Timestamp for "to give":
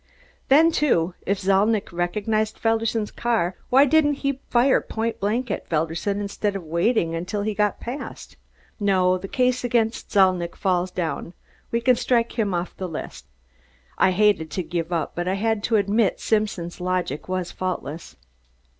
14.49-14.87